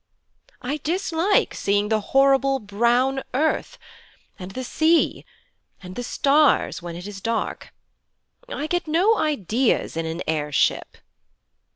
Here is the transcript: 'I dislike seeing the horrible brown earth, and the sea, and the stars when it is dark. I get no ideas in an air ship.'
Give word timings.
'I 0.63 0.77
dislike 0.77 1.53
seeing 1.53 1.89
the 1.89 2.01
horrible 2.01 2.57
brown 2.57 3.21
earth, 3.35 3.77
and 4.39 4.49
the 4.49 4.63
sea, 4.63 5.23
and 5.83 5.95
the 5.95 6.01
stars 6.03 6.81
when 6.81 6.95
it 6.95 7.05
is 7.05 7.21
dark. 7.21 7.71
I 8.49 8.65
get 8.65 8.87
no 8.87 9.19
ideas 9.19 9.95
in 9.95 10.07
an 10.07 10.23
air 10.27 10.51
ship.' 10.51 10.97